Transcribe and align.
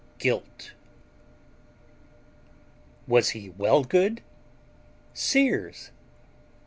GUILT 0.17 0.71
Was 3.05 3.29
he 3.37 3.51
Wellgood? 3.51 4.21
Sears? 5.13 5.91